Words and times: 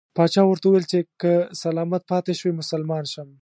پاچا 0.15 0.41
ورته 0.45 0.65
وویل 0.67 0.85
چې 0.91 0.99
که 1.21 1.31
سلامت 1.63 2.01
پاته 2.11 2.33
شوې 2.39 2.53
مسلمان 2.61 3.03
شم. 3.13 3.27